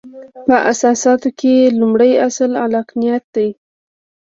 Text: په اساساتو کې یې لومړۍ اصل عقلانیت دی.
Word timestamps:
په 0.47 0.55
اساساتو 0.71 1.29
کې 1.39 1.49
یې 1.59 1.67
لومړۍ 1.79 2.11
اصل 2.27 2.51
عقلانیت 2.63 3.23
دی. 3.35 3.49